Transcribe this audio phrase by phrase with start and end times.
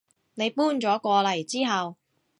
[0.33, 1.95] 你搬咗過嚟之後